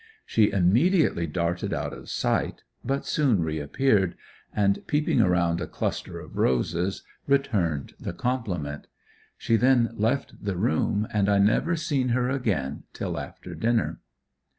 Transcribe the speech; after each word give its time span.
She 0.25 0.49
immediately 0.51 1.27
darted 1.27 1.75
out 1.75 1.93
of 1.93 2.09
sight, 2.09 2.63
but 2.83 3.05
soon 3.05 3.43
re 3.43 3.59
appeared 3.59 4.15
and 4.51 4.81
peeping 4.87 5.21
around 5.21 5.61
a 5.61 5.67
cluster 5.67 6.19
of 6.19 6.37
roses, 6.39 7.03
returned 7.27 7.93
the 7.99 8.11
compliment. 8.11 8.87
She 9.37 9.57
then 9.57 9.91
left 9.93 10.43
the 10.43 10.57
room 10.57 11.07
and 11.13 11.29
I 11.29 11.37
never 11.37 11.75
seen 11.75 12.09
her 12.17 12.31
again 12.31 12.81
till 12.93 13.19
after 13.19 13.53
dinner. 13.53 13.99